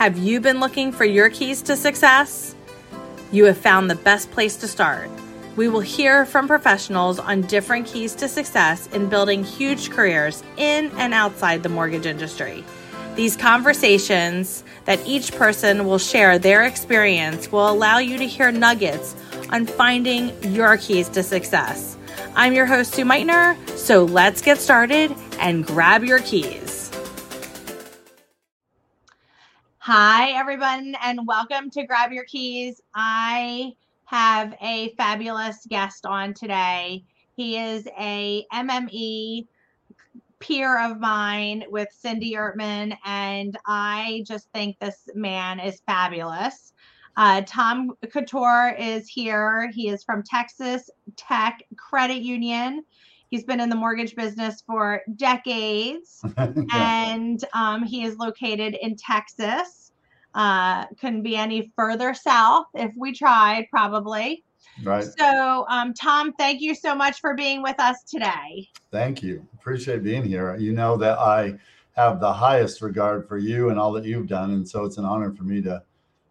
[0.00, 2.54] Have you been looking for your keys to success?
[3.32, 5.10] You have found the best place to start.
[5.56, 10.90] We will hear from professionals on different keys to success in building huge careers in
[10.96, 12.64] and outside the mortgage industry.
[13.14, 19.14] These conversations that each person will share their experience will allow you to hear nuggets
[19.50, 21.98] on finding your keys to success.
[22.34, 26.69] I'm your host, Sue Meitner, so let's get started and grab your keys.
[29.82, 32.82] Hi, everyone, and welcome to Grab Your Keys.
[32.94, 33.72] I
[34.04, 37.02] have a fabulous guest on today.
[37.34, 39.46] He is a MME
[40.38, 46.74] peer of mine with Cindy Ertman, and I just think this man is fabulous.
[47.16, 49.70] Uh, Tom Couture is here.
[49.70, 52.84] He is from Texas Tech Credit Union.
[53.30, 57.12] He's been in the mortgage business for decades, yeah.
[57.12, 59.92] and um, he is located in Texas.
[60.34, 64.44] Uh, couldn't be any further south if we tried, probably.
[64.82, 65.04] Right.
[65.04, 68.68] So, um, Tom, thank you so much for being with us today.
[68.90, 69.46] Thank you.
[69.54, 70.56] Appreciate being here.
[70.56, 71.54] You know that I
[71.92, 75.04] have the highest regard for you and all that you've done, and so it's an
[75.04, 75.82] honor for me to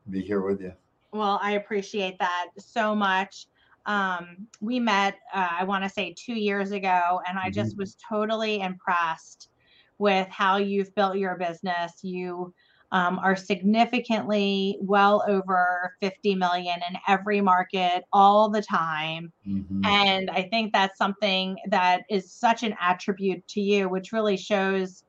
[0.10, 0.74] be here with you.
[1.12, 3.48] Well, I appreciate that so much
[3.86, 7.82] um, we met, uh, I want to say two years ago, and I just mm-hmm.
[7.82, 9.50] was totally impressed
[9.98, 11.94] with how you've built your business.
[12.04, 12.54] You
[12.92, 19.32] um, are significantly well over 50 million in every market all the time.
[19.48, 19.86] Mm-hmm.
[19.86, 25.04] And I think that's something that is such an attribute to you, which really shows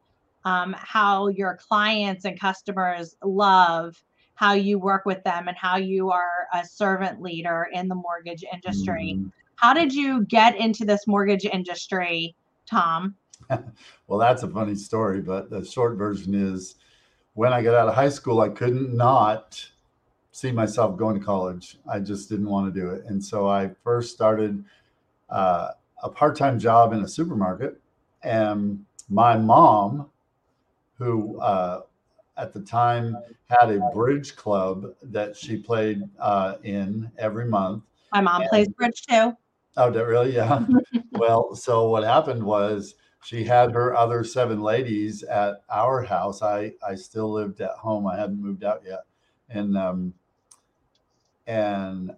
[0.45, 4.03] um, how your clients and customers love
[4.41, 8.43] how you work with them and how you are a servant leader in the mortgage
[8.51, 9.17] industry.
[9.19, 9.29] Mm-hmm.
[9.57, 13.15] How did you get into this mortgage industry, Tom?
[14.07, 16.77] well, that's a funny story, but the short version is
[17.35, 19.63] when I got out of high school, I couldn't not
[20.33, 21.77] see myself going to college.
[21.87, 23.05] I just didn't want to do it.
[23.09, 24.65] And so I first started
[25.29, 27.79] uh, a part time job in a supermarket.
[28.23, 30.09] And my mom,
[30.97, 31.83] who uh,
[32.41, 33.17] at the time
[33.49, 37.85] had a bridge club that she played uh, in every month.
[38.13, 39.37] My mom and, plays bridge too.
[39.77, 40.35] Oh, really?
[40.35, 40.65] Yeah.
[41.13, 46.43] well, so what happened was she had her other seven ladies at our house.
[46.43, 48.07] I I still lived at home.
[48.07, 49.05] I hadn't moved out yet,
[49.49, 50.15] and um,
[51.47, 52.13] and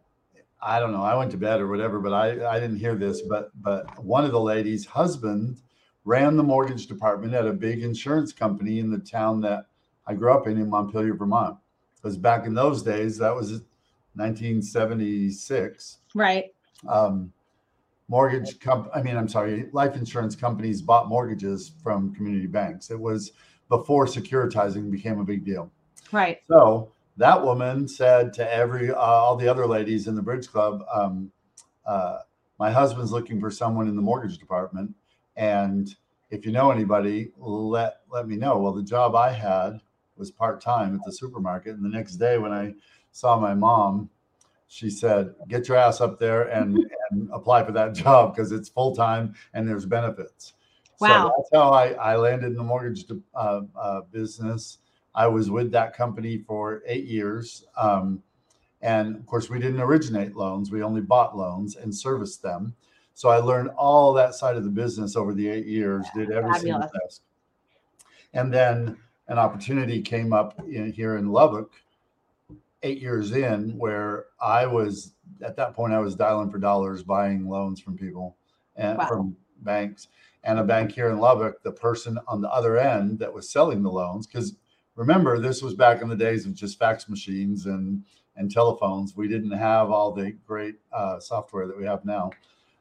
[0.62, 1.02] I don't know.
[1.02, 3.20] I went to bed or whatever, but I I didn't hear this.
[3.22, 5.60] But but one of the ladies' husband
[6.04, 9.66] ran the mortgage department at a big insurance company in the town that
[10.06, 11.56] I grew up in in Montpelier, Vermont.
[11.96, 13.62] Because back in those days, that was
[14.14, 15.98] 1976.
[16.14, 16.52] Right.
[16.88, 17.32] Um,
[18.08, 22.90] mortgage comp I mean, I'm sorry, life insurance companies bought mortgages from community banks.
[22.90, 23.32] It was
[23.68, 25.70] before securitizing became a big deal.
[26.10, 26.40] Right.
[26.48, 30.84] So that woman said to every uh, all the other ladies in the bridge club,
[30.92, 31.30] um,
[31.86, 32.18] uh,
[32.58, 34.94] my husband's looking for someone in the mortgage department,
[35.36, 35.94] and
[36.30, 38.58] if you know anybody, let let me know.
[38.58, 39.80] Well, the job I had
[40.16, 41.74] was part time at the supermarket.
[41.74, 42.74] And the next day, when I
[43.12, 44.10] saw my mom,
[44.68, 46.78] she said, "Get your ass up there and,
[47.10, 50.54] and apply for that job because it's full time and there's benefits."
[51.00, 51.08] Wow.
[51.08, 54.78] So that's how I, I landed in the mortgage uh, uh, business.
[55.14, 57.66] I was with that company for eight years.
[57.76, 58.22] Um,
[58.80, 62.74] and of course, we didn't originate loans, we only bought loans and serviced them.
[63.14, 66.52] So I learned all that side of the business over the eight years, did every
[66.52, 66.60] Fabulous.
[66.62, 67.22] single task.
[68.32, 68.96] And then
[69.32, 71.72] an opportunity came up in, here in Lubbock
[72.82, 77.48] eight years in where I was at that point I was dialing for dollars buying
[77.48, 78.36] loans from people
[78.76, 79.06] and wow.
[79.06, 80.08] from banks.
[80.44, 83.82] And a bank here in Lubbock the person on the other end that was selling
[83.82, 84.56] the loans because
[84.96, 88.04] remember this was back in the days of just fax machines and
[88.36, 89.16] and telephones.
[89.16, 92.32] We didn't have all the great uh, software that we have now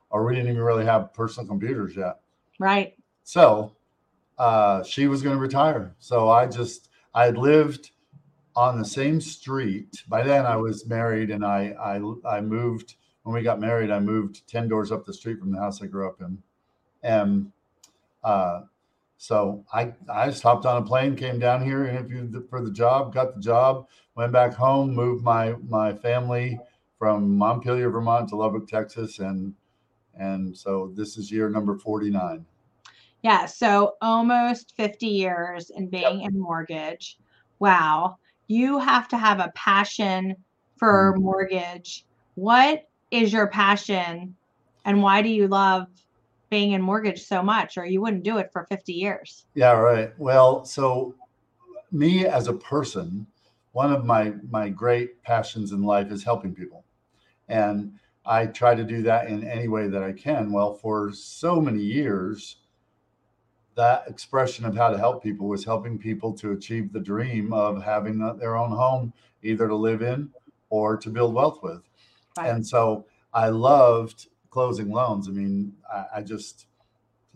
[0.10, 2.20] or we didn't even really have personal computers yet.
[2.60, 2.98] Right.
[3.24, 3.72] So
[4.42, 5.94] uh, she was going to retire.
[6.00, 7.92] So I just, I had lived
[8.56, 10.04] on the same street.
[10.08, 14.00] By then I was married and I, I, I moved, when we got married, I
[14.00, 16.40] moved 10 doors up the street from the house I grew up in.
[17.04, 17.52] And,
[18.24, 18.62] uh,
[19.20, 23.14] so I, I just hopped on a plane, came down here, interviewed for the job,
[23.14, 26.60] got the job, went back home, moved my, my family
[26.98, 29.20] from Montpelier, Vermont to Lubbock, Texas.
[29.20, 29.54] And,
[30.18, 32.44] and so this is year number 49.
[33.24, 36.32] Yeah, so almost 50 years in being yep.
[36.32, 37.18] in mortgage.
[37.60, 38.18] Wow.
[38.48, 40.36] You have to have a passion
[40.76, 41.24] for mm-hmm.
[41.24, 42.06] mortgage.
[42.36, 44.36] What is your passion
[44.86, 45.88] and why do you love
[46.50, 49.46] being in mortgage so much or you wouldn't do it for 50 years?
[49.54, 50.12] Yeah, right.
[50.18, 51.16] Well, so
[51.92, 53.28] me as a person,
[53.74, 56.84] one of my my great passions in life is helping people,
[57.48, 57.94] and
[58.26, 60.52] I try to do that in any way that I can.
[60.52, 62.58] Well, for so many years,
[63.76, 67.82] that expression of how to help people was helping people to achieve the dream of
[67.84, 69.14] having their own home,
[69.44, 70.30] either to live in
[70.70, 71.82] or to build wealth with.
[72.38, 72.50] Right.
[72.50, 75.28] And so I loved closing loans.
[75.28, 76.68] I mean, I, I just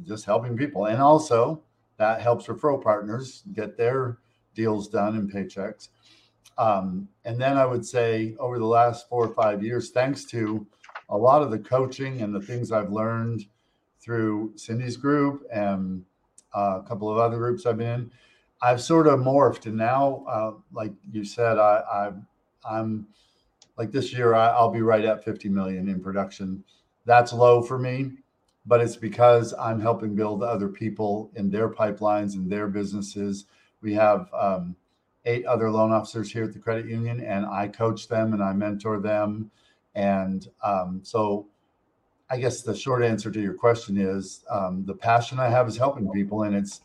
[0.04, 1.62] just helping people, and also
[1.98, 4.18] that helps referral partners get their
[4.54, 5.90] deals done and paychecks.
[6.58, 10.68] Um, and then I would say over the last four or five years, thanks to
[11.10, 13.46] a lot of the coaching and the things I've learned
[14.02, 16.04] through Cindy's group and
[16.56, 18.12] uh, a couple of other groups I've been in,
[18.62, 19.66] I've sort of morphed.
[19.66, 22.12] And now, uh, like you said, I,
[22.68, 23.07] I, am
[23.78, 26.63] like this year, I, will be right at 50 million in production.
[27.06, 28.12] That's low for me,
[28.66, 33.46] but it's because I'm helping build other people in their pipelines and their businesses.
[33.81, 34.75] We have um,
[35.25, 38.54] eight other loan officers here at the credit union, and I coach them and I
[38.54, 39.51] mentor them
[39.96, 41.48] and um, so
[42.30, 45.77] I guess the short answer to your question is um, the passion I have is
[45.77, 46.81] helping people, and it's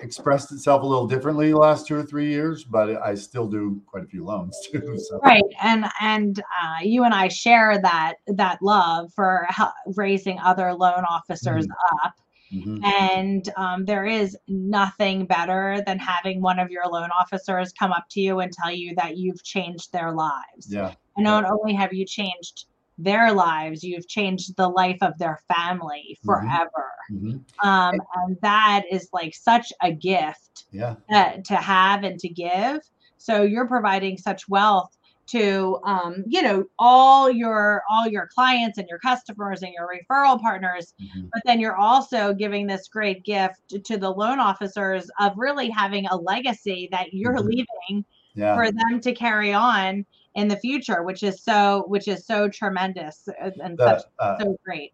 [0.00, 3.82] expressed itself a little differently the last two or three years, but I still do
[3.86, 4.96] quite a few loans too.
[4.98, 5.18] So.
[5.18, 9.48] Right, and and uh, you and I share that that love for
[9.96, 12.06] raising other loan officers mm-hmm.
[12.06, 12.14] up.
[12.52, 12.82] Mm-hmm.
[12.82, 18.06] And um, there is nothing better than having one of your loan officers come up
[18.12, 20.66] to you and tell you that you've changed their lives.
[20.66, 20.94] Yeah.
[21.16, 22.64] And not only have you changed
[22.98, 26.26] their lives, you've changed the life of their family mm-hmm.
[26.26, 26.90] forever.
[27.10, 27.66] Mm-hmm.
[27.68, 30.96] Um, and that is like such a gift yeah.
[31.10, 32.80] uh, to have and to give.
[33.16, 34.98] So you're providing such wealth
[35.28, 40.40] to um, you know all your all your clients and your customers and your referral
[40.40, 41.26] partners mm-hmm.
[41.32, 46.06] but then you're also giving this great gift to the loan officers of really having
[46.06, 47.48] a legacy that you're mm-hmm.
[47.48, 48.04] leaving
[48.34, 48.56] yeah.
[48.56, 50.04] for them to carry on
[50.38, 54.58] in the future, which is so which is so tremendous and the, such, uh, so
[54.64, 54.92] great.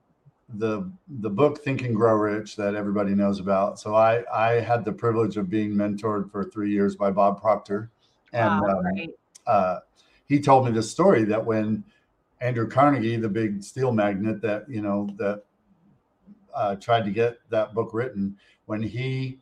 [0.55, 3.79] The the book Think and Grow Rich that everybody knows about.
[3.79, 7.91] So I I had the privilege of being mentored for three years by Bob Proctor,
[8.33, 9.07] and wow, um,
[9.47, 9.79] uh,
[10.27, 11.85] he told me this story that when
[12.41, 15.45] Andrew Carnegie, the big steel magnate that you know that
[16.55, 19.41] uh, tried to get that book written, when he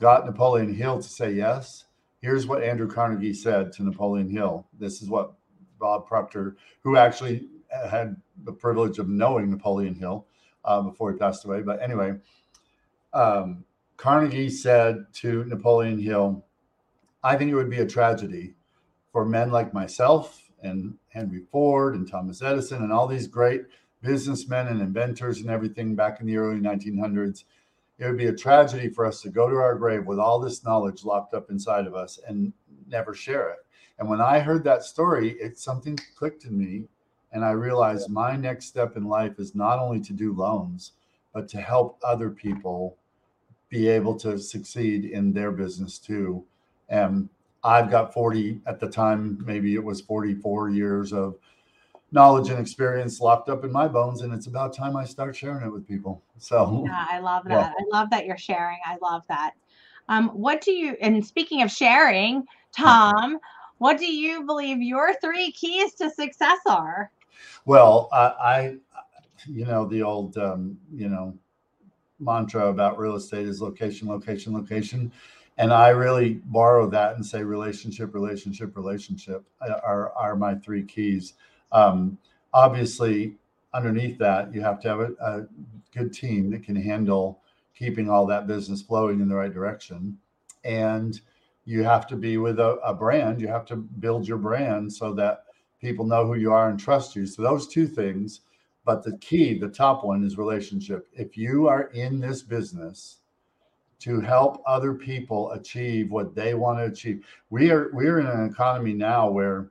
[0.00, 1.84] got Napoleon Hill to say yes,
[2.22, 4.66] here's what Andrew Carnegie said to Napoleon Hill.
[4.78, 5.34] This is what
[5.82, 7.48] Bob Proctor, who actually
[7.90, 10.26] had the privilege of knowing Napoleon Hill
[10.64, 11.60] uh, before he passed away.
[11.62, 12.14] But anyway,
[13.12, 13.64] um,
[13.96, 16.44] Carnegie said to Napoleon Hill,
[17.22, 18.54] I think it would be a tragedy
[19.12, 23.62] for men like myself and Henry Ford and Thomas Edison and all these great
[24.00, 27.44] businessmen and inventors and everything back in the early 1900s.
[27.98, 30.64] It would be a tragedy for us to go to our grave with all this
[30.64, 32.52] knowledge locked up inside of us and
[32.88, 33.58] never share it.
[33.98, 36.84] And when I heard that story, it something clicked in me,
[37.32, 40.92] and I realized my next step in life is not only to do loans,
[41.32, 42.96] but to help other people
[43.68, 46.44] be able to succeed in their business too.
[46.88, 47.28] And
[47.64, 51.36] I've got 40 at the time, maybe it was 44 years of
[52.12, 55.64] knowledge and experience locked up in my bones and it's about time I start sharing
[55.66, 56.22] it with people.
[56.38, 57.50] So yeah, I love that.
[57.50, 57.72] Yeah.
[57.78, 58.78] I love that you're sharing.
[58.84, 59.52] I love that.
[60.08, 62.44] Um, what do you and speaking of sharing,
[62.76, 63.38] Tom,
[63.82, 67.10] what do you believe your three keys to success are?
[67.64, 68.76] Well, I, I
[69.48, 71.36] you know, the old, um, you know,
[72.20, 75.10] mantra about real estate is location, location, location.
[75.58, 81.34] And I really borrow that and say relationship, relationship, relationship are, are my three keys.
[81.72, 82.16] Um,
[82.54, 83.34] obviously,
[83.74, 85.46] underneath that, you have to have a, a
[85.92, 87.40] good team that can handle
[87.76, 90.18] keeping all that business flowing in the right direction.
[90.62, 91.20] And
[91.64, 93.40] you have to be with a, a brand.
[93.40, 95.44] You have to build your brand so that
[95.80, 97.26] people know who you are and trust you.
[97.26, 98.40] So those two things.
[98.84, 101.06] But the key, the top one is relationship.
[101.12, 103.18] If you are in this business
[104.00, 108.44] to help other people achieve what they want to achieve, we are we're in an
[108.44, 109.70] economy now where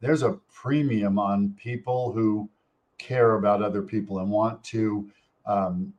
[0.00, 2.48] there's a premium on people who
[2.96, 5.10] care about other people and want to
[5.44, 5.92] um,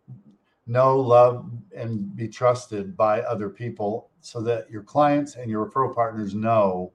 [0.70, 5.94] know, love, and be trusted by other people so that your clients and your referral
[5.94, 6.92] partners know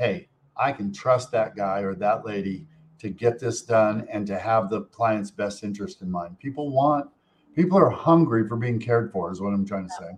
[0.00, 2.66] hey, I can trust that guy or that lady
[3.00, 6.38] to get this done and to have the client's best interest in mind.
[6.38, 7.10] People want,
[7.54, 10.10] people are hungry for being cared for, is what I'm trying to say.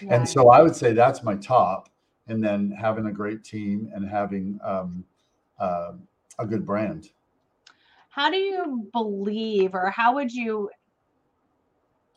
[0.00, 0.14] Yeah.
[0.14, 1.90] And so I would say that's my top.
[2.26, 5.04] And then having a great team and having um,
[5.58, 5.92] uh,
[6.38, 7.10] a good brand.
[8.08, 10.70] How do you believe, or how would you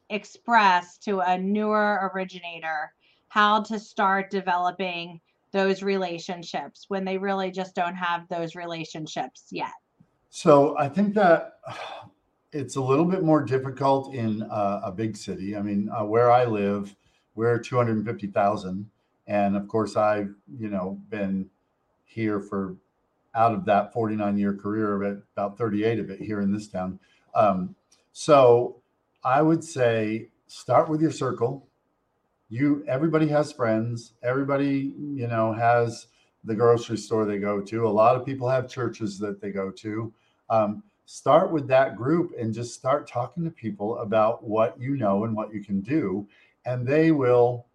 [0.09, 2.93] express to a newer originator
[3.27, 5.19] how to start developing
[5.51, 9.71] those relationships when they really just don't have those relationships yet?
[10.29, 11.59] So I think that
[12.51, 15.55] it's a little bit more difficult in uh, a big city.
[15.55, 16.95] I mean, uh, where I live,
[17.35, 18.89] we're 250,000.
[19.27, 21.49] And of course, I've, you know, been
[22.05, 22.75] here for
[23.33, 26.67] out of that 49 year career of it, about 38 of it here in this
[26.67, 26.99] town.
[27.33, 27.75] Um,
[28.13, 28.77] so
[29.23, 31.64] I would say start with your circle.
[32.55, 34.13] You, everybody has friends.
[34.23, 36.07] Everybody, you know, has
[36.45, 37.85] the grocery store they go to.
[37.85, 40.13] A lot of people have churches that they go to.
[40.49, 45.25] Um, start with that group and just start talking to people about what you know
[45.25, 46.25] and what you can do
[46.65, 47.65] and they will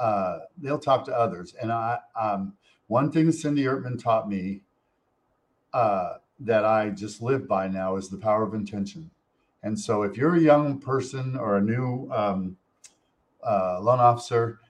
[0.00, 2.52] uh, they'll talk to others and i um,
[2.88, 4.60] one thing cindy ertman taught me
[5.72, 9.10] uh, that i just live by now is the power of intention
[9.62, 12.54] and so if you're a young person or a new um,
[13.46, 14.60] uh, loan officer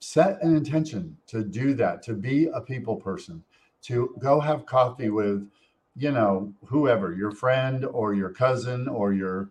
[0.00, 3.42] set an intention to do that to be a people person
[3.82, 5.48] to go have coffee with
[5.96, 9.50] you know, whoever, your friend or your cousin or your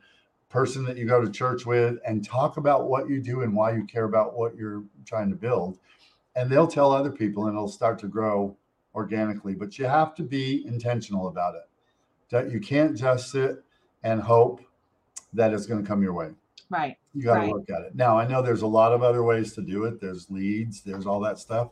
[0.50, 3.74] person that you go to church with and talk about what you do and why
[3.74, 5.80] you care about what you're trying to build.
[6.36, 8.56] And they'll tell other people and it'll start to grow
[8.94, 9.56] organically.
[9.56, 11.70] But you have to be intentional about it.
[12.30, 13.64] That you can't just sit
[14.04, 14.62] and hope
[15.34, 16.32] that it's going to come your way.
[16.70, 16.98] Right.
[17.14, 17.54] You got to right.
[17.54, 17.96] look at it.
[17.96, 20.02] Now, I know there's a lot of other ways to do it.
[20.02, 21.70] There's leads, there's all that stuff.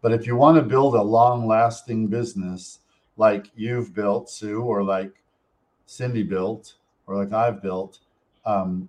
[0.00, 2.80] But if you want to build a long lasting business,
[3.16, 5.12] like you've built, Sue, or like
[5.86, 6.74] Cindy built,
[7.06, 8.00] or like I've built.
[8.44, 8.88] Um,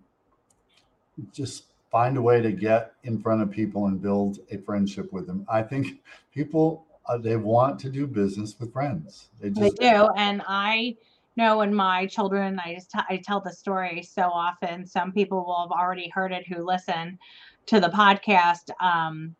[1.32, 5.28] just find a way to get in front of people and build a friendship with
[5.28, 5.46] them.
[5.50, 6.02] I think
[6.34, 9.30] people uh, they want to do business with friends.
[9.40, 10.96] They just they do, and I
[11.38, 14.86] know when my children, I just t- I tell the story so often.
[14.86, 17.18] Some people will have already heard it who listen
[17.68, 18.70] to the podcast.
[18.82, 19.36] Um,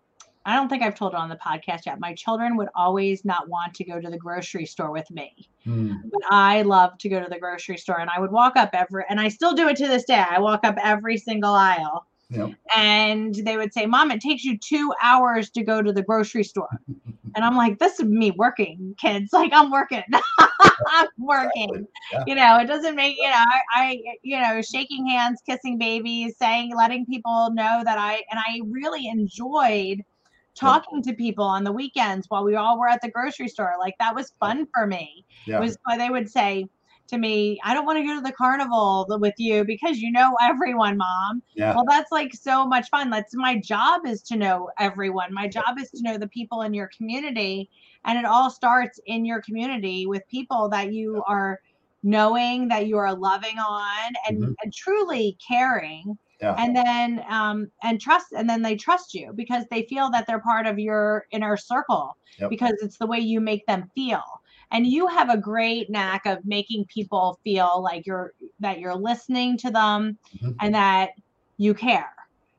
[0.48, 2.00] I don't think I've told it on the podcast yet.
[2.00, 5.34] My children would always not want to go to the grocery store with me.
[5.66, 6.02] Mm.
[6.12, 9.06] But I love to go to the grocery store and I would walk up every
[9.10, 10.24] and I still do it to this day.
[10.30, 12.06] I walk up every single aisle.
[12.30, 12.52] Yep.
[12.76, 16.44] And they would say, Mom, it takes you two hours to go to the grocery
[16.44, 16.70] store.
[17.36, 19.32] and I'm like, this is me working, kids.
[19.32, 20.04] Like I'm working.
[20.88, 21.88] I'm working.
[22.12, 22.24] Yeah.
[22.26, 26.36] You know, it doesn't make, you know, I, I, you know, shaking hands, kissing babies,
[26.38, 30.04] saying, letting people know that I, and I really enjoyed
[30.56, 33.74] talking to people on the weekends while we all were at the grocery store.
[33.80, 35.26] Like that was fun for me.
[35.46, 35.58] Yeah.
[35.58, 36.68] It was why they would say
[37.08, 40.36] to me, I don't want to go to the carnival with you because you know
[40.42, 41.42] everyone, mom.
[41.56, 41.76] Yeah.
[41.76, 43.10] Well, that's like so much fun.
[43.10, 45.34] That's my job is to know everyone.
[45.34, 47.70] My job is to know the people in your community.
[48.06, 51.60] And it all starts in your community with people that you are
[52.04, 54.54] knowing that you are loving on and, mm-hmm.
[54.64, 56.56] and truly caring yeah.
[56.58, 60.40] and then um and trust and then they trust you because they feel that they're
[60.40, 62.50] part of your inner circle yep.
[62.50, 64.24] because it's the way you make them feel
[64.72, 69.58] and you have a great knack of making people feel like you're that you're listening
[69.58, 70.52] to them mm-hmm.
[70.62, 71.12] and that
[71.58, 72.12] you care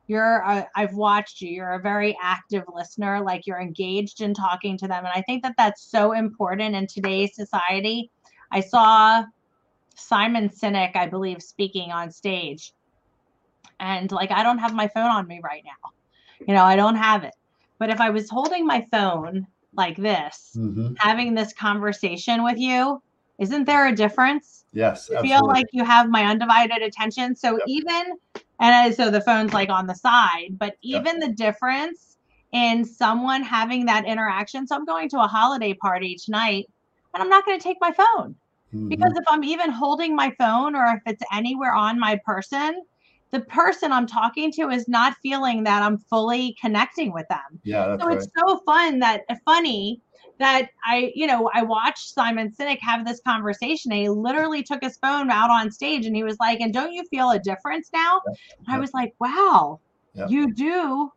[0.07, 4.79] you're a, i've watched you you're a very active listener like you're engaged in talking
[4.79, 8.11] to them and i think that that's so important in today's society
[8.53, 9.25] i saw
[9.95, 12.73] simon sinek i believe speaking on stage
[13.81, 15.91] and like I don't have my phone on me right now.
[16.47, 17.35] You know, I don't have it.
[17.79, 19.47] But if I was holding my phone
[19.77, 20.95] like this, mm-hmm.
[20.99, 23.03] having this conversation with you,
[23.39, 24.65] isn't there a difference?
[24.73, 25.11] Yes.
[25.11, 27.35] I feel like you have my undivided attention.
[27.37, 27.63] So yep.
[27.67, 28.19] even
[28.59, 31.29] and so the phone's like on the side, but even yep.
[31.29, 32.17] the difference
[32.53, 34.67] in someone having that interaction.
[34.67, 36.67] So I'm going to a holiday party tonight
[37.15, 38.35] and I'm not going to take my phone.
[38.75, 38.89] Mm-hmm.
[38.89, 42.83] Because if I'm even holding my phone or if it's anywhere on my person,
[43.31, 47.61] the person I'm talking to is not feeling that I'm fully connecting with them.
[47.65, 50.01] Yeah, so it's so fun that funny
[50.39, 53.93] that I, you know, I watched Simon Sinek have this conversation.
[53.93, 56.93] And he literally took his phone out on stage and he was like, "And don't
[56.93, 58.35] you feel a difference now?" Yeah.
[58.75, 59.81] I was like, "Wow,
[60.15, 60.29] yeah.
[60.29, 61.11] you do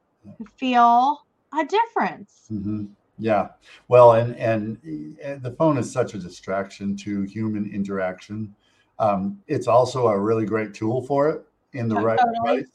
[0.57, 1.25] feel
[1.57, 2.85] a difference." Mm-hmm.
[3.17, 3.49] Yeah.
[3.87, 4.77] Well, and and
[5.21, 8.55] eh, the phone is such a distraction to human interaction.
[8.97, 12.67] Um, it's also a really great tool for it in the right place.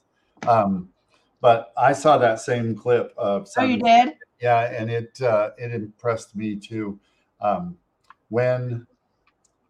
[0.46, 0.88] Um,
[1.40, 3.48] but I saw that same clip of.
[3.58, 4.14] Oh, you did?
[4.40, 6.98] Yeah, and it uh, it impressed me too.
[7.40, 7.76] Um,
[8.30, 8.86] when,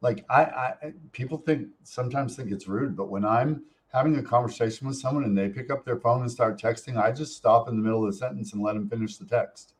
[0.01, 4.87] like, I, I people think sometimes think it's rude, but when I'm having a conversation
[4.87, 7.77] with someone and they pick up their phone and start texting, I just stop in
[7.77, 9.75] the middle of the sentence and let them finish the text.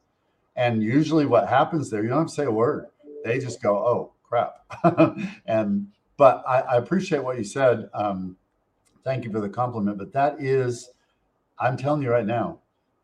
[0.57, 2.87] And usually, what happens there, you don't have to say a word.
[3.25, 4.65] They just go, "Oh crap,"
[5.47, 7.89] and but I, I, appreciate what you said.
[7.93, 8.37] Um,
[9.05, 9.99] thank you for the compliment.
[9.99, 10.91] But that is,
[11.59, 12.59] I'm telling you right now,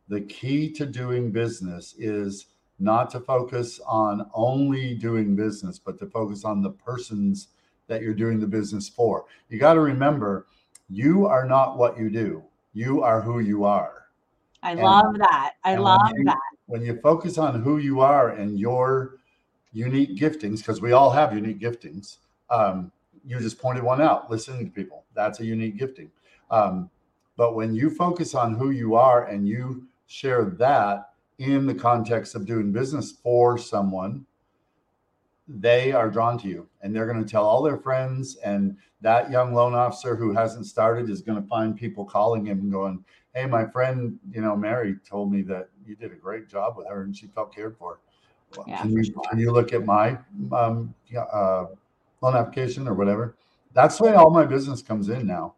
[0.08, 2.46] the key to doing business is
[2.80, 7.48] not to focus on only doing business, but to focus on the persons
[7.86, 9.26] that you're doing the business for.
[9.50, 10.46] You got to remember,
[10.88, 12.42] you are not what you do,
[12.72, 14.06] you are who you are.
[14.62, 15.52] I and, love that.
[15.64, 16.38] I love you, that.
[16.66, 19.16] When you focus on who you are and your
[19.72, 22.16] unique giftings, because we all have unique giftings,
[22.48, 22.90] um,
[23.26, 25.04] you just pointed one out listening to people.
[25.14, 26.10] That's a unique gifting.
[26.50, 26.90] Um,
[27.36, 31.10] but when you focus on who you are and you share that,
[31.40, 34.26] in the context of doing business for someone,
[35.48, 38.36] they are drawn to you and they're going to tell all their friends.
[38.36, 42.60] And that young loan officer who hasn't started is going to find people calling him
[42.60, 46.46] and going, Hey, my friend, you know, Mary told me that you did a great
[46.46, 48.00] job with her and she felt cared for.
[48.54, 50.18] Well, yeah, can, you, can you look at my
[50.52, 51.66] um, uh,
[52.20, 53.36] loan application or whatever?
[53.72, 55.54] That's the way all my business comes in now.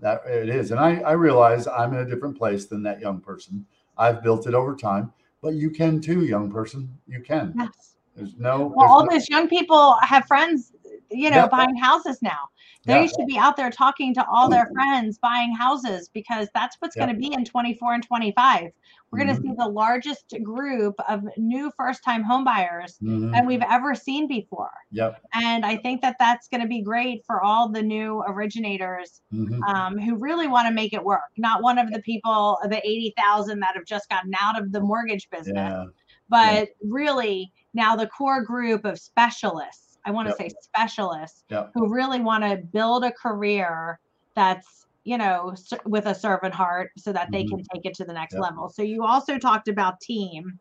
[0.00, 0.70] That it is.
[0.70, 3.66] And I, I realize I'm in a different place than that young person.
[3.98, 5.12] I've built it over time
[5.42, 6.96] but you can too, young person.
[7.06, 7.54] You can.
[7.56, 7.96] Yes.
[8.16, 8.72] There's no.
[8.74, 10.72] Well, there's all no, those young people have friends,
[11.10, 11.48] you know, yeah.
[11.48, 12.48] buying houses now.
[12.86, 13.06] They yeah.
[13.06, 17.06] should be out there talking to all their friends buying houses because that's what's yeah.
[17.06, 18.70] going to be in 24 and 25.
[19.10, 19.26] We're mm-hmm.
[19.26, 23.46] going to see the largest group of new first time homebuyers mm-hmm.
[23.46, 24.72] we've ever seen before.
[24.92, 25.20] Yep.
[25.34, 29.62] And I think that that's going to be great for all the new originators mm-hmm.
[29.64, 31.20] um, who really want to make it work.
[31.36, 35.28] Not one of the people, the 80,000 that have just gotten out of the mortgage
[35.30, 35.88] business,
[36.30, 40.50] but really now the core group of specialists I want to yep.
[40.50, 41.70] say specialists yep.
[41.74, 43.98] who really want to build a career
[44.34, 45.54] that's you know
[45.84, 47.56] with a servant heart so that they mm-hmm.
[47.56, 48.42] can take it to the next yep.
[48.42, 48.68] level.
[48.68, 50.58] So you also talked about team.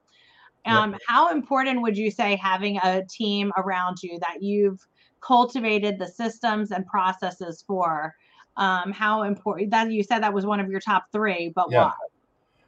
[0.65, 4.85] Um, How important would you say having a team around you that you've
[5.21, 8.13] cultivated the systems and processes for?
[8.57, 11.93] Um, how important that you said that was one of your top three, but why?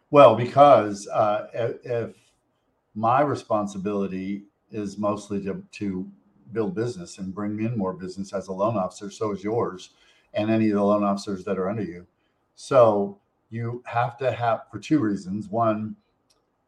[0.09, 2.15] Well, because uh, if
[2.95, 6.09] my responsibility is mostly to, to
[6.53, 9.09] build business and bring in more business as a loan officer.
[9.09, 9.91] So is yours
[10.33, 12.05] and any of the loan officers that are under you.
[12.55, 15.49] So you have to have for two reasons.
[15.49, 15.95] One,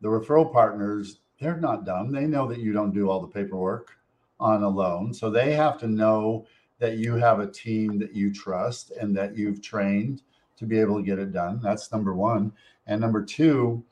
[0.01, 2.11] the referral partners, they're not dumb.
[2.11, 3.95] They know that you don't do all the paperwork
[4.39, 5.13] on a loan.
[5.13, 6.45] So they have to know
[6.79, 10.21] that you have a team that you trust and that you've trained
[10.57, 11.59] to be able to get it done.
[11.63, 12.51] That's number one.
[12.87, 13.83] And number two,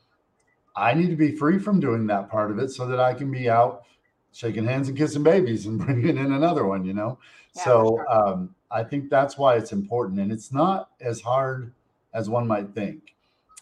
[0.75, 3.31] I need to be free from doing that part of it so that I can
[3.31, 3.83] be out
[4.31, 7.19] shaking hands and kissing babies and bringing in another one, you know?
[7.55, 8.11] Yeah, so sure.
[8.11, 10.19] um, I think that's why it's important.
[10.19, 11.71] And it's not as hard
[12.13, 13.15] as one might think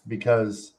[0.08, 0.74] because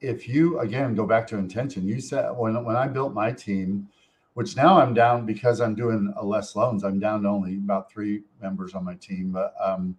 [0.00, 3.88] if you again go back to intention, you said when when I built my team,
[4.34, 8.22] which now I'm down because I'm doing less loans, I'm down to only about three
[8.40, 9.30] members on my team.
[9.30, 9.96] But um,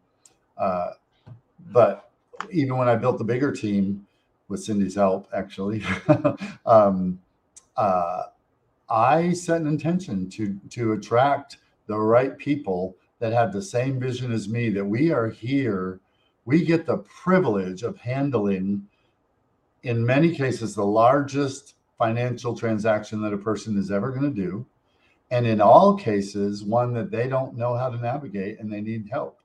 [0.58, 0.92] uh,
[1.72, 2.10] but
[2.52, 4.08] even when I built the bigger team
[4.48, 5.84] with Cindy's help, actually,
[6.66, 7.20] um,
[7.78, 8.24] uh,
[8.92, 14.32] I set an intention to to attract the right people that have the same vision
[14.32, 16.02] as me that we are here
[16.46, 18.86] we get the privilege of handling
[19.84, 24.66] in many cases the largest financial transaction that a person is ever going to do
[25.30, 29.08] and in all cases one that they don't know how to navigate and they need
[29.10, 29.40] help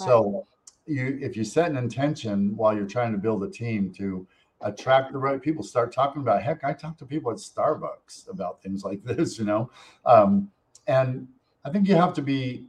[0.00, 0.06] right.
[0.06, 0.46] so
[0.86, 4.26] you if you set an intention while you're trying to build a team to
[4.62, 5.62] attract the right people.
[5.62, 6.64] Start talking about heck.
[6.64, 9.70] I talk to people at Starbucks about things like this, you know.
[10.06, 10.50] Um,
[10.86, 11.28] and
[11.64, 12.64] I think you have to be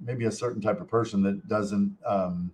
[0.00, 1.96] maybe a certain type of person that doesn't.
[2.04, 2.52] Um,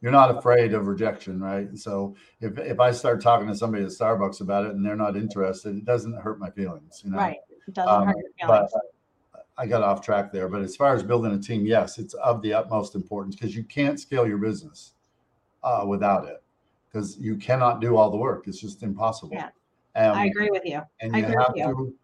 [0.00, 1.68] you're not afraid of rejection, right?
[1.78, 5.16] So if if I start talking to somebody at Starbucks about it and they're not
[5.16, 7.18] interested, it doesn't hurt my feelings, you know.
[7.18, 7.38] Right.
[7.68, 8.72] It doesn't um, hurt your feelings.
[8.72, 8.82] But,
[9.58, 12.40] I got off track there, but as far as building a team, yes, it's of
[12.40, 14.92] the utmost importance because you can't scale your business
[15.62, 16.41] uh, without it
[16.92, 18.46] because you cannot do all the work.
[18.46, 19.34] It's just impossible.
[19.34, 19.50] Yeah,
[19.96, 20.82] um, I agree with you.
[21.00, 21.94] And you have to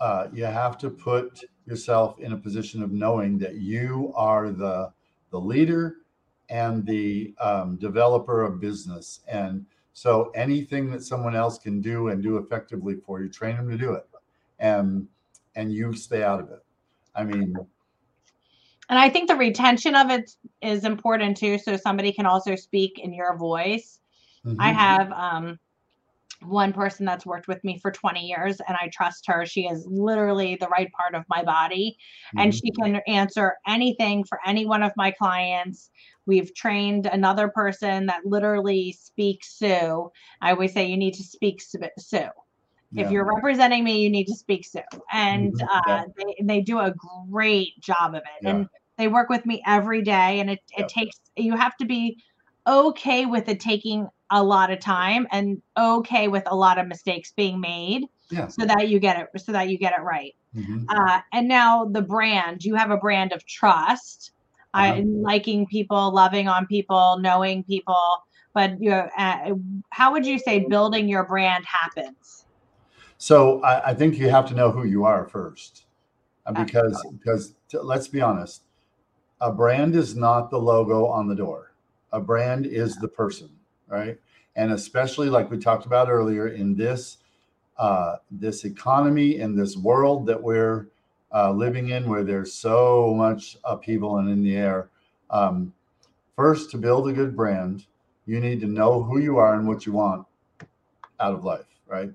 [0.00, 4.90] uh, you have to put yourself in a position of knowing that you are the
[5.30, 5.98] the leader
[6.48, 9.20] and the um, developer of business.
[9.28, 9.64] And
[9.94, 13.78] so anything that someone else can do and do effectively for you, train them to
[13.78, 14.06] do it,
[14.58, 15.06] and
[15.54, 16.64] and you stay out of it.
[17.14, 17.54] I mean.
[18.88, 21.56] And I think the retention of it is important too.
[21.56, 24.00] So somebody can also speak in your voice
[24.46, 24.60] Mm-hmm.
[24.60, 25.58] I have um,
[26.44, 29.46] one person that's worked with me for 20 years and I trust her.
[29.46, 31.96] She is literally the right part of my body
[32.28, 32.38] mm-hmm.
[32.38, 35.90] and she can answer anything for any one of my clients.
[36.26, 40.10] We've trained another person that literally speaks Sue.
[40.40, 41.78] I always say you need to speak Sue.
[42.14, 42.30] Yeah.
[43.04, 44.80] If you're representing me, you need to speak Sue.
[45.12, 45.66] And mm-hmm.
[45.68, 46.04] uh, yeah.
[46.16, 46.92] they, they do a
[47.30, 48.42] great job of it.
[48.42, 48.50] Yeah.
[48.50, 50.40] And they work with me every day.
[50.40, 52.18] And it, it takes, you have to be
[52.66, 57.32] okay with it taking a lot of time and okay with a lot of mistakes
[57.36, 58.48] being made Yeah.
[58.48, 60.86] so that you get it so that you get it right Mhm.
[60.88, 64.32] uh, and now the brand you have a brand of trust
[64.74, 65.02] Uh-huh.
[65.04, 68.18] liking people loving on people knowing people
[68.54, 69.50] but you uh,
[69.90, 72.46] how would you say building your brand happens
[73.18, 75.84] So I, I think you have to know who you are first,
[76.46, 78.62] Uh, because because t- let's be honest,
[79.40, 81.71] a brand is not the logo on the door.
[82.12, 83.50] A brand is the person,
[83.88, 84.18] right?
[84.56, 87.18] And especially like we talked about earlier in this
[87.78, 90.88] uh, this economy in this world that we're
[91.34, 94.90] uh, living in, where there's so much upheaval and in the air.
[95.30, 95.72] Um,
[96.36, 97.86] first, to build a good brand,
[98.26, 100.26] you need to know who you are and what you want
[101.18, 102.10] out of life, right?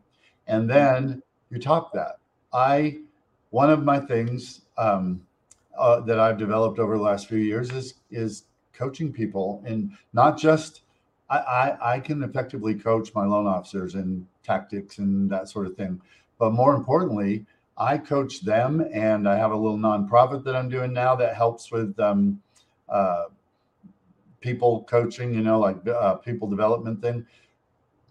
[0.48, 2.20] and then you talk that.
[2.54, 3.00] I
[3.52, 5.22] one of my things um,
[5.78, 8.44] uh, that I've developed over the last few years is is
[8.78, 10.82] coaching people, and not just
[11.30, 15.76] I, I I can effectively coach my loan officers in tactics and that sort of
[15.76, 16.02] thing,
[16.40, 17.46] but more importantly,
[17.78, 21.72] I coach them, and I have a little nonprofit that I'm doing now that helps
[21.72, 22.42] with um,
[22.90, 23.26] uh,
[24.40, 27.26] people coaching, you know, like uh, people development thing.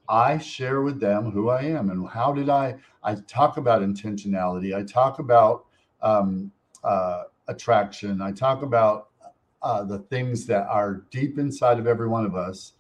[0.09, 2.77] I share with them who I am and how did I.
[3.03, 4.77] I talk about intentionality.
[4.77, 5.67] I talk about
[6.03, 6.53] um,
[6.85, 8.21] uh, attraction.
[8.21, 9.09] I talk about
[9.67, 12.75] uh, the things that are deep inside of every one of us.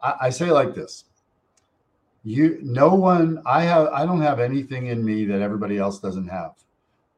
[0.00, 1.04] I, I say it like this:
[2.22, 3.42] You, no one.
[3.44, 3.88] I have.
[3.88, 6.52] I don't have anything in me that everybody else doesn't have.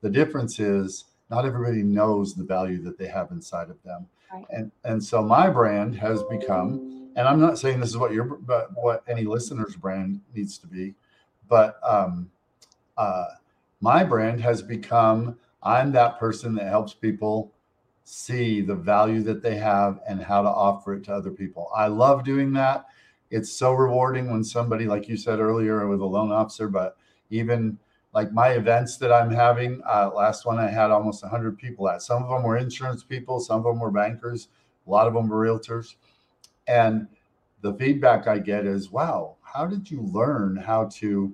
[0.00, 4.06] The difference is not everybody knows the value that they have inside of them.
[4.32, 4.44] Right.
[4.50, 8.24] And and so my brand has become and I'm not saying this is what your
[8.24, 10.94] but what any listener's brand needs to be,
[11.48, 12.30] but um,
[12.96, 13.26] uh,
[13.80, 17.52] my brand has become I'm that person that helps people
[18.10, 21.70] see the value that they have and how to offer it to other people.
[21.74, 22.86] I love doing that.
[23.30, 26.96] It's so rewarding when somebody, like you said earlier, with a loan officer, but
[27.30, 27.78] even
[28.12, 32.02] like my events that I'm having, uh, last one I had almost 100 people at.
[32.02, 34.48] Some of them were insurance people, some of them were bankers,
[34.86, 35.94] a lot of them were realtors.
[36.66, 37.06] And
[37.62, 41.32] the feedback I get is, wow, how did you learn how to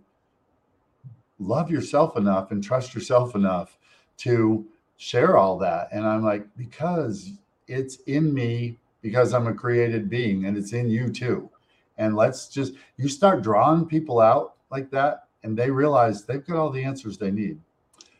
[1.38, 3.78] love yourself enough and trust yourself enough
[4.18, 5.88] to share all that?
[5.92, 7.32] And I'm like, because
[7.68, 11.50] it's in me, because I'm a created being and it's in you too.
[11.98, 16.56] And let's just, you start drawing people out like that, and they realize they've got
[16.56, 17.58] all the answers they need.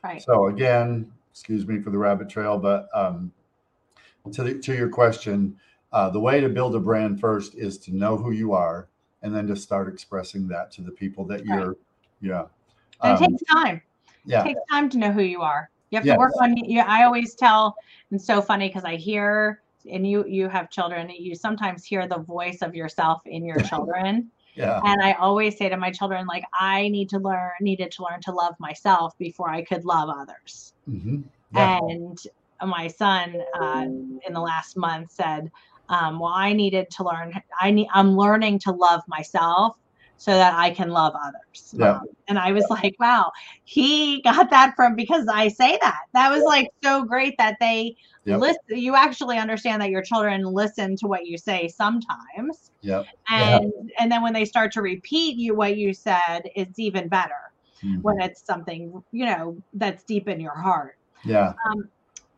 [0.03, 3.33] right So again, excuse me for the rabbit trail, but um,
[4.33, 5.59] to the, to your question,
[5.93, 8.89] uh, the way to build a brand first is to know who you are,
[9.23, 11.77] and then to start expressing that to the people that you're.
[12.21, 12.47] Yeah.
[13.03, 13.83] and it Um, takes time
[14.27, 14.41] yeah.
[14.41, 15.71] it takes time to know who you are.
[15.91, 16.81] You have to work on you.
[16.81, 17.75] I always tell,
[18.11, 21.11] and so funny because I hear, and you you have children.
[21.11, 24.81] You sometimes hear the voice of yourself in your children, Yeah.
[24.85, 28.21] and I always say to my children, like I need to learn, needed to learn
[28.23, 30.75] to love myself before I could love others.
[30.87, 31.23] hmm
[31.55, 31.79] yeah.
[31.79, 32.19] And
[32.65, 33.85] my son, uh,
[34.27, 35.51] in the last month, said,
[35.89, 37.33] um, "Well, I needed to learn.
[37.61, 37.89] I need.
[37.93, 39.77] I'm learning to love myself."
[40.19, 41.73] So that I can love others.
[41.73, 41.93] Yeah.
[41.93, 43.31] Mom." And I was like, wow,
[43.65, 46.01] he got that from because I say that.
[46.15, 48.41] That was like so great that they Yep.
[48.41, 48.61] listen.
[48.69, 53.07] You actually understand that your children listen to what you say sometimes, Yep.
[53.31, 53.59] Yeah.
[53.59, 57.53] and and then when they start to repeat you what you said, it's even better
[57.85, 58.03] Mhm.
[58.03, 60.99] when it's something you know that's deep in your heart.
[61.25, 61.53] Yeah.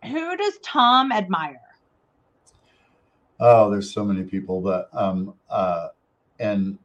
[0.05, 1.61] Who does Tom admire?
[3.41, 5.89] Oh, there's so many people, but um, uh,
[6.39, 6.79] and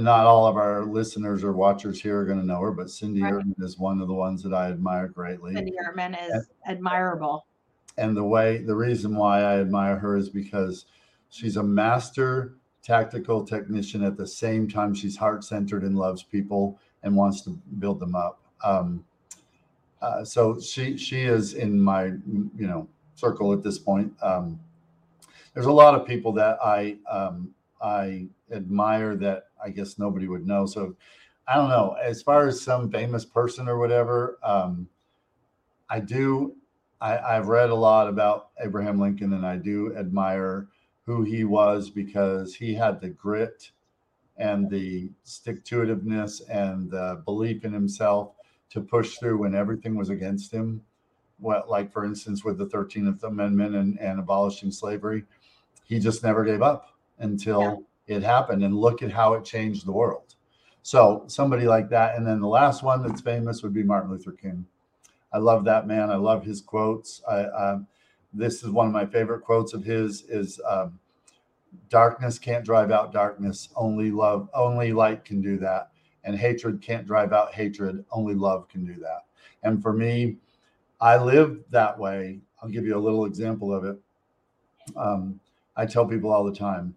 [0.00, 3.22] not all of our listeners or watchers here are going to know her, but Cindy
[3.22, 3.44] Right.
[3.58, 5.54] Is one of the ones that I admire greatly.
[5.54, 7.46] Cindy Ertman is admirable.
[7.98, 10.86] and the way the reason why I admire her is because
[11.28, 16.78] she's a master tactical technician at the same time she's heart centered and loves people
[17.02, 18.40] and wants to build them up.
[18.62, 19.04] Um,
[20.02, 24.12] uh, so she she is in my you know circle at this point.
[24.22, 24.60] Um,
[25.54, 27.54] there's a lot of people that I um,
[27.84, 30.64] I admire that I guess nobody would know.
[30.64, 30.96] So
[31.46, 34.38] I don't know as far as some famous person or whatever.
[34.42, 34.88] Um,
[35.90, 36.56] I do
[37.00, 40.68] I, I've read a lot about Abraham Lincoln, and I do admire
[41.04, 43.70] who he was because he had the grit
[44.38, 48.32] and the stick to itiveness and the belief in himself
[48.70, 50.80] to push through when everything was against him.
[51.38, 55.24] What, like for instance, with the Thirteenth Amendment and, and abolishing slavery,
[55.84, 58.64] he just never gave up until it happened.
[58.64, 60.34] And look at how it changed the world.
[60.82, 62.16] So somebody like that.
[62.16, 64.66] And then the last one that's famous would be Martin Luther King.
[65.32, 66.10] I love that man.
[66.10, 67.22] I love his quotes.
[67.28, 67.86] I, um,
[68.32, 70.98] this is one of my favorite quotes of his is um,
[71.88, 73.68] darkness can't drive out darkness.
[73.76, 75.90] Only love, only light can do that.
[76.24, 78.04] And hatred can't drive out hatred.
[78.10, 79.24] Only love can do that.
[79.62, 80.36] And for me,
[81.00, 82.40] I live that way.
[82.62, 83.96] I'll give you a little example of it.
[84.96, 85.40] Um,
[85.76, 86.94] I tell people all the time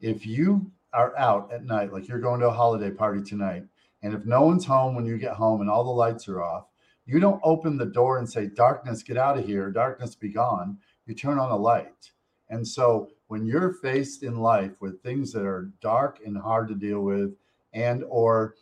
[0.00, 3.64] if you are out at night, like you're going to a holiday party tonight,
[4.02, 6.66] and if no one's home when you get home and all the lights are off,
[7.06, 10.78] you don't open the door and say, Darkness, get out of here, darkness be gone.
[11.06, 12.10] You turn on a light.
[12.48, 16.74] And so when you're faced in life with things that are dark and hard to
[16.74, 17.34] deal with,
[17.72, 18.54] and or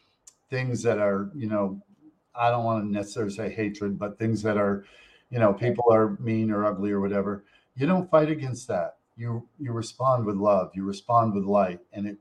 [0.50, 1.80] things that are, you know,
[2.34, 4.84] I don't want to necessarily say hatred, but things that are,
[5.30, 8.97] you know, people are mean or ugly or whatever, you don't fight against that.
[9.18, 12.16] You you respond with love, you respond with light, and it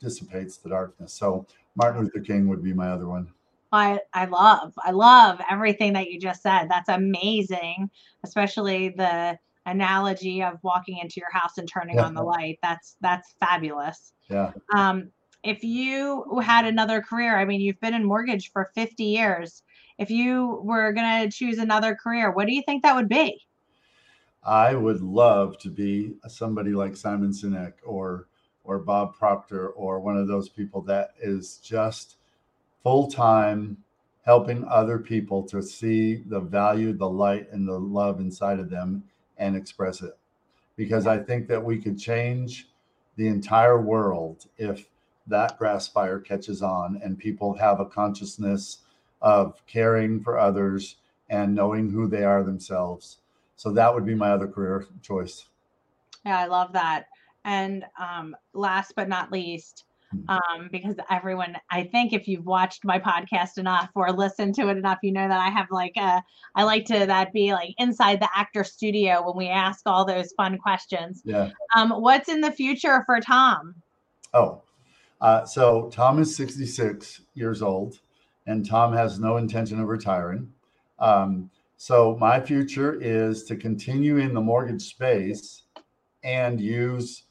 [0.00, 1.12] dissipates the darkness.
[1.12, 3.28] So Martin Luther King would be my other one.
[3.72, 6.68] I, I love I love everything that you just said.
[6.68, 7.90] That's amazing,
[8.22, 12.04] especially the analogy of walking into your house and turning yeah.
[12.04, 12.58] on the light.
[12.62, 14.12] That's that's fabulous.
[14.28, 14.52] Yeah.
[14.74, 15.10] Um,
[15.42, 19.62] if you had another career, I mean, you've been in mortgage for 50 years.
[19.98, 23.40] If you were going to choose another career, what do you think that would be?
[24.44, 28.26] I would love to be somebody like Simon Sinek or
[28.64, 32.16] or Bob Proctor or one of those people that is just
[32.82, 33.76] full time
[34.24, 39.04] helping other people to see the value, the light, and the love inside of them
[39.36, 40.16] and express it.
[40.76, 42.68] Because I think that we could change
[43.16, 44.88] the entire world if
[45.26, 48.78] that grass fire catches on and people have a consciousness
[49.20, 50.96] of caring for others
[51.28, 53.18] and knowing who they are themselves.
[53.56, 55.46] So that would be my other career choice.
[56.24, 57.06] Yeah, I love that.
[57.44, 60.20] And um, last but not least, hmm.
[60.28, 64.76] um, because everyone, I think if you've watched my podcast enough or listened to it
[64.76, 66.22] enough, you know that I have like a,
[66.54, 70.32] I like to that be like inside the actor studio when we ask all those
[70.36, 71.22] fun questions.
[71.24, 71.50] Yeah.
[71.76, 73.74] Um, what's in the future for Tom?
[74.34, 74.62] Oh,
[75.20, 78.00] uh, so Tom is 66 years old,
[78.46, 80.52] and Tom has no intention of retiring.
[80.98, 81.48] Um,
[81.82, 85.64] so my future is to continue in the mortgage space
[86.22, 87.24] and use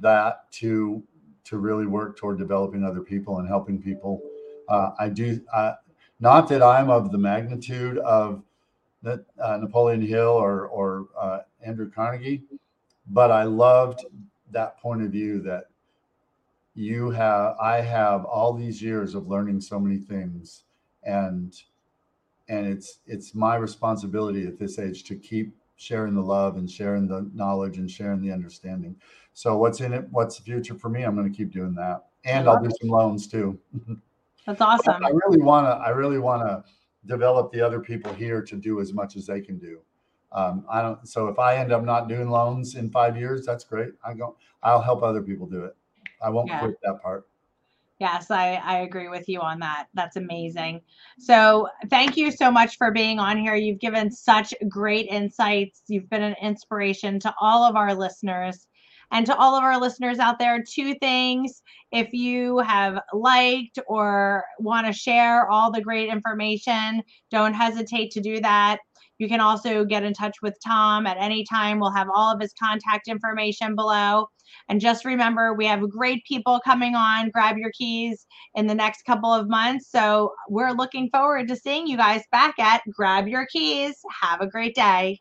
[0.00, 1.02] that to
[1.42, 4.22] to really work toward developing other people and helping people.
[4.68, 5.72] Uh, I do uh,
[6.20, 8.44] not that I'm of the magnitude of
[9.02, 12.44] that uh, Napoleon Hill or or uh, Andrew Carnegie,
[13.08, 14.04] but I loved
[14.52, 15.64] that point of view that
[16.76, 20.64] you have i have all these years of learning so many things
[21.04, 21.62] and
[22.48, 27.06] and it's it's my responsibility at this age to keep sharing the love and sharing
[27.06, 28.96] the knowledge and sharing the understanding.
[29.34, 31.02] So what's in it what's the future for me?
[31.02, 32.06] I'm going to keep doing that.
[32.24, 33.58] And i'll do some loans too.
[34.46, 35.04] That's awesome.
[35.04, 36.64] I really want to i really want to
[37.06, 39.80] develop the other people here to do as much as they can do.
[40.32, 43.64] Um, i don't so if i end up not doing loans in five years that's
[43.64, 43.90] great.
[44.04, 45.76] I go i'll help other people do it.
[46.22, 46.60] I won't yeah.
[46.60, 47.26] quit that part.
[47.98, 49.86] Yes, I, I agree with you on that.
[49.94, 50.82] That's amazing.
[51.18, 53.54] So, thank you so much for being on here.
[53.54, 55.82] You've given such great insights.
[55.88, 58.66] You've been an inspiration to all of our listeners.
[59.12, 61.62] And to all of our listeners out there, two things.
[61.92, 68.20] If you have liked or want to share all the great information, don't hesitate to
[68.20, 68.78] do that.
[69.18, 71.80] You can also get in touch with Tom at any time.
[71.80, 74.26] We'll have all of his contact information below.
[74.68, 77.30] And just remember, we have great people coming on.
[77.30, 79.90] Grab your keys in the next couple of months.
[79.90, 83.96] So we're looking forward to seeing you guys back at Grab Your Keys.
[84.22, 85.20] Have a great day.